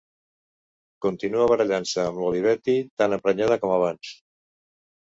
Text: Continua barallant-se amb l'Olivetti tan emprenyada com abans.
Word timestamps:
Continua 1.07 1.45
barallant-se 1.51 2.01
amb 2.07 2.25
l'Olivetti 2.25 2.79
tan 3.03 3.19
emprenyada 3.21 3.63
com 3.67 3.77
abans. 3.79 4.15